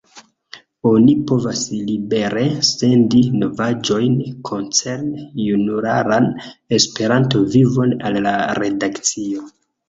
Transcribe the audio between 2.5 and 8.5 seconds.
sendi novaĵojn koncerne junularan Esperanto-vivon al la